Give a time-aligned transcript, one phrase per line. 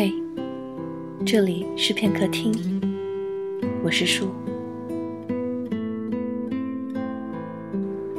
[0.00, 0.14] 嘿，
[1.26, 2.54] 这里是片刻听，
[3.82, 4.28] 我是树，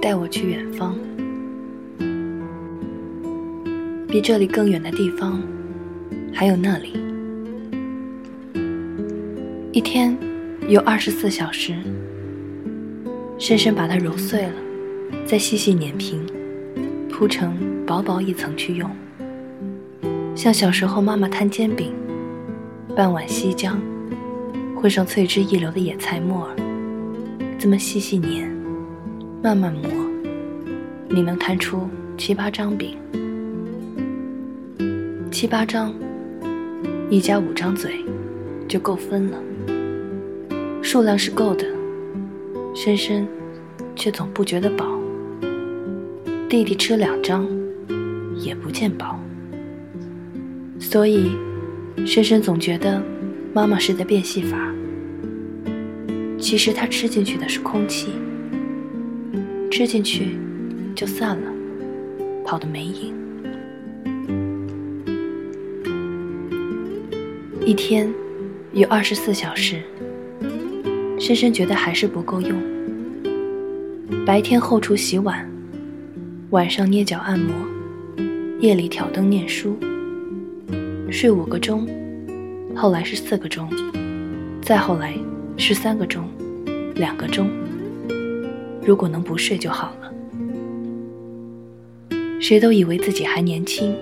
[0.01, 0.93] 带我去远方，
[4.09, 5.41] 比这里更远的地方，
[6.33, 6.99] 还有那里。
[9.71, 10.17] 一天
[10.67, 11.73] 有二十四小时，
[13.37, 14.53] 深深把它揉碎了，
[15.25, 16.27] 再细细碾平，
[17.09, 17.55] 铺成
[17.85, 18.91] 薄薄一层去用。
[20.39, 21.93] 像小时候妈妈摊煎饼，
[22.95, 23.75] 半碗西浆，
[24.73, 26.55] 混上翠汁一流的野菜末儿，
[27.59, 28.49] 这么细细碾，
[29.43, 29.91] 慢慢磨，
[31.09, 32.95] 你能摊出七八张饼。
[35.29, 35.93] 七八张，
[37.09, 37.99] 一家五张嘴，
[38.65, 39.37] 就够分了。
[40.81, 41.65] 数量是够的，
[42.73, 43.27] 深深
[43.93, 44.85] 却总不觉得饱。
[46.47, 47.45] 弟弟吃两张，
[48.37, 49.19] 也不见饱。
[50.79, 51.31] 所以，
[52.05, 53.03] 深深总觉得
[53.53, 54.57] 妈妈是在变戏法。
[56.39, 58.13] 其实他吃进去的是空气，
[59.69, 60.37] 吃进去
[60.95, 61.53] 就散了，
[62.45, 63.13] 跑得没影。
[67.63, 68.11] 一天
[68.71, 69.81] 有二十四小时，
[71.19, 72.57] 深深觉得还是不够用。
[74.25, 75.47] 白天后厨洗碗，
[76.49, 77.53] 晚上捏脚按摩，
[78.59, 79.77] 夜里挑灯念书。
[81.11, 81.87] 睡五个钟，
[82.75, 83.67] 后来是四个钟，
[84.61, 85.13] 再后来
[85.57, 86.29] 是三个钟，
[86.95, 87.49] 两个钟。
[88.85, 90.13] 如果能不睡就好了。
[92.39, 93.95] 谁都以为自己还年轻，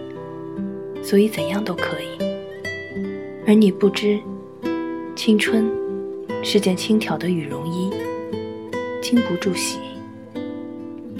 [1.02, 2.24] 所以怎样都可以。
[3.48, 4.20] 而你不知，
[5.16, 5.72] 青春
[6.44, 7.90] 是件轻挑的羽绒衣，
[9.02, 9.80] 经不住洗，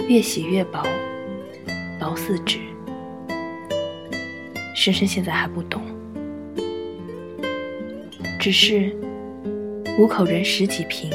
[0.06, 0.82] 越洗越薄，
[1.98, 2.58] 薄似纸。
[4.80, 5.82] 深深现在还不懂，
[8.38, 8.96] 只是
[9.98, 11.10] 五口人十几平，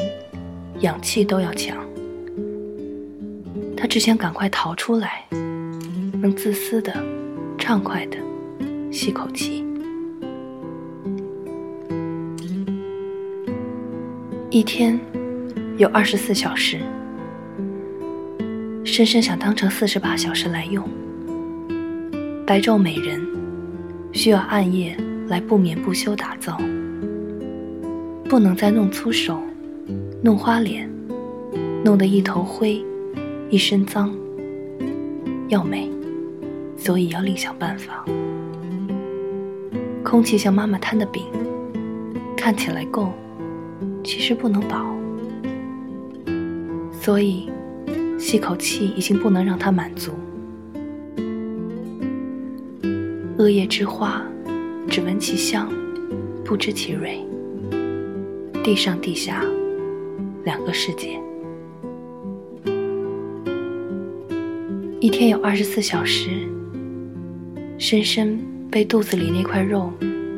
[0.81, 1.77] 氧气都要抢。
[3.77, 6.93] 他只想赶快逃出来，能自私的、
[7.57, 8.17] 畅快的
[8.91, 9.65] 吸口气。
[14.49, 14.99] 一天
[15.77, 16.81] 有二十四小时，
[18.83, 20.85] 深深想当成四十八小时来用，
[22.45, 23.31] 白昼美人。
[24.13, 24.95] 需要暗夜
[25.27, 26.55] 来不眠不休打造，
[28.29, 29.41] 不能再弄粗手，
[30.21, 30.87] 弄花脸，
[31.83, 32.85] 弄得一头灰，
[33.49, 34.13] 一身脏。
[35.49, 35.89] 要美，
[36.77, 38.05] 所以要另想办法。
[40.03, 41.23] 空气像妈妈摊的饼，
[42.37, 43.11] 看起来够，
[44.03, 44.95] 其实不能饱。
[46.91, 47.49] 所以，
[48.19, 50.11] 吸口气已经不能让它满足。
[53.39, 54.23] 恶叶之花，
[54.87, 55.67] 只闻其香，
[56.45, 57.17] 不知其蕊。
[58.63, 59.43] 地上地下，
[60.43, 61.19] 两个世界。
[64.99, 66.29] 一天有二十四小时，
[67.79, 68.39] 深深
[68.69, 69.91] 被肚子里那块肉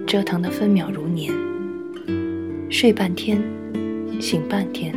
[0.08, 1.34] 折腾的分秒如年。
[2.70, 3.44] 睡半天，
[4.22, 4.96] 醒半天，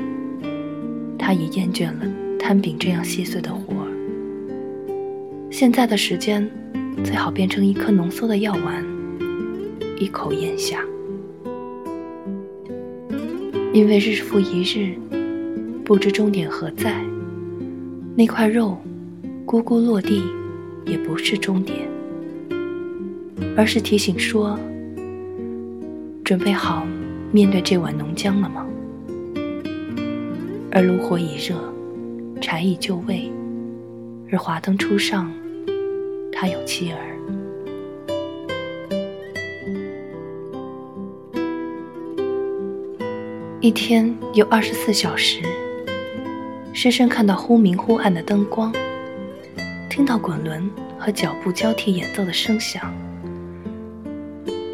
[1.19, 2.07] 他已厌倦了
[2.39, 3.91] 摊饼这样细碎的活儿。
[5.51, 6.49] 现在的时间。
[7.05, 8.85] 最好变成一颗浓缩的药丸，
[9.99, 10.81] 一口咽下。
[13.73, 14.97] 因为日复一日，
[15.85, 17.01] 不知终点何在，
[18.17, 18.77] 那块肉
[19.47, 20.23] 咕咕落地，
[20.85, 21.89] 也不是终点，
[23.57, 24.59] 而是提醒说：
[26.25, 26.85] 准备好
[27.31, 28.67] 面对这碗浓浆了吗？
[30.73, 31.55] 而炉火已热，
[32.41, 33.31] 柴已就位，
[34.31, 35.33] 而华灯初上。
[36.33, 36.99] 他有妻儿。
[43.61, 45.43] 一天有二十四小时，
[46.73, 48.73] 深深看到忽明忽暗的灯光，
[49.91, 52.95] 听到滚轮和脚步交替演奏的声响，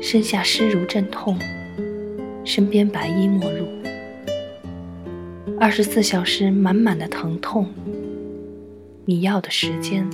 [0.03, 1.39] 身下湿如阵痛，
[2.45, 3.67] 身边白衣陌路。
[5.59, 7.67] 二十四小时满满的疼痛，
[9.07, 10.07] 你要的时间。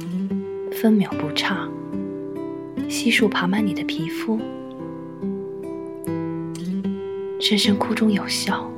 [0.73, 1.69] 分秒不差，
[2.89, 4.39] 悉数爬满你的皮肤，
[7.39, 8.71] 深深哭中有笑。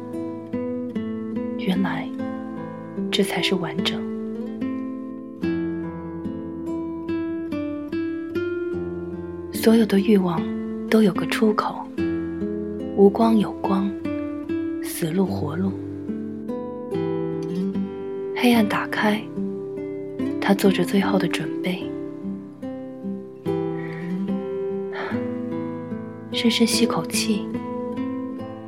[1.58, 2.08] 原来，
[3.10, 4.00] 这才是完整。
[9.52, 10.42] 所有的欲望
[10.90, 11.86] 都有个出口，
[12.96, 13.88] 无光有光，
[14.82, 15.72] 死路活路，
[18.34, 19.22] 黑暗打开。
[20.44, 21.84] 他做着最后的准备，
[26.32, 27.46] 深深吸口气，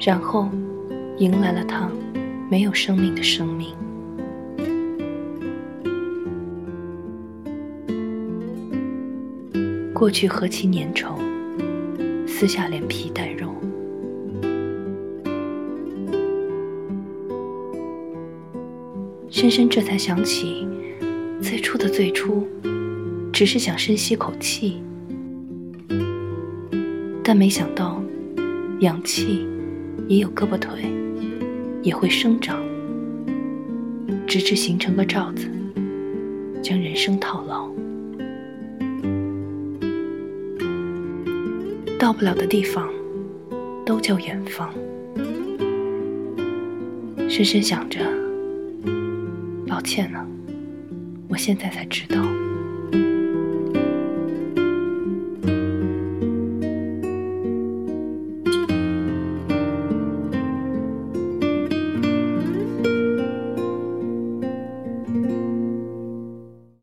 [0.01, 0.49] 然后
[1.19, 1.91] 迎来了他
[2.49, 3.75] 没有生命的生命。
[9.93, 11.17] 过去何其粘稠，
[12.27, 13.53] 撕下连皮带肉。
[19.29, 20.67] 深深这才想起，
[21.45, 22.49] 最初的最初，
[23.31, 24.83] 只是想深吸口气，
[27.23, 28.03] 但没想到，
[28.81, 29.47] 氧气
[30.09, 30.91] 也有胳膊腿，
[31.83, 32.59] 也会生长，
[34.27, 35.47] 直至形成个罩子，
[36.63, 37.71] 将人生套牢。
[41.99, 42.89] 到不了的地方，
[43.85, 44.73] 都叫远方。
[47.29, 48.01] 深深想着，
[49.67, 50.27] 抱歉了，
[51.35, 52.44] 我现在才知道。